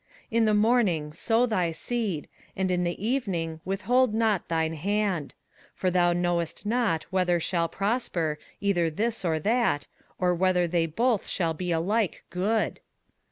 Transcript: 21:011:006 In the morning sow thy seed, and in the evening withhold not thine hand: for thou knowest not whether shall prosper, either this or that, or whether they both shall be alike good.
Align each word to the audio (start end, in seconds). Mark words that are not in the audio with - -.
21:011:006 0.31 0.31
In 0.31 0.45
the 0.45 0.53
morning 0.55 1.13
sow 1.13 1.45
thy 1.45 1.71
seed, 1.71 2.27
and 2.55 2.71
in 2.71 2.83
the 2.83 3.07
evening 3.07 3.61
withhold 3.63 4.15
not 4.15 4.47
thine 4.47 4.73
hand: 4.73 5.35
for 5.75 5.91
thou 5.91 6.11
knowest 6.11 6.65
not 6.65 7.03
whether 7.11 7.39
shall 7.39 7.69
prosper, 7.69 8.39
either 8.59 8.89
this 8.89 9.23
or 9.23 9.37
that, 9.37 9.85
or 10.17 10.33
whether 10.33 10.67
they 10.67 10.87
both 10.87 11.27
shall 11.27 11.53
be 11.53 11.71
alike 11.71 12.23
good. 12.31 12.79